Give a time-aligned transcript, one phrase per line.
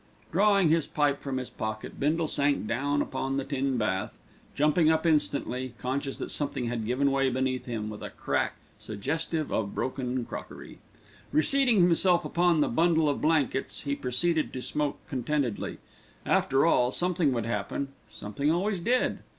[0.31, 4.17] Drawing his pipe from his pocket, Bindle sank down upon the tin bath,
[4.55, 9.51] jumping up instantly, conscious that something had given way beneath him with a crack suggestive
[9.53, 10.79] of broken crockery.
[11.31, 15.77] Reseating himself upon the bundle of blankets, he proceeded to smoke contentedly.
[16.25, 19.19] After all, something would happen, something always did.